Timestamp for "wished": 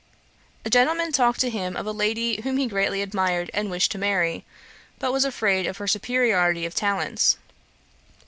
3.69-3.91